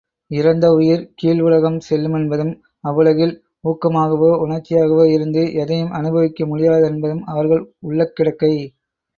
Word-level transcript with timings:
இறந்த 0.31 0.65
உயிர் 0.75 1.03
கீழ் 1.15 1.41
உலகம் 1.41 1.77
செல்லுமென்பதும், 1.89 2.53
அவ்வுலகில் 2.83 3.33
ஊக்கமாகவோ 3.63 4.31
உணர்ச்சியாகவோ 4.45 5.05
இருந்து 5.11 5.43
எதையும் 5.55 5.91
அனுபவிக்க 5.91 6.45
முடியாதென்பதும் 6.45 7.23
அவர்கள் 7.27 7.63
உள்ளக்கிடக்கை. 7.81 8.53